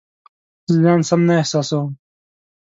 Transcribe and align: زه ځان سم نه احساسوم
زه 0.71 0.77
ځان 0.83 0.99
سم 1.09 1.21
نه 1.27 1.33
احساسوم 1.41 1.89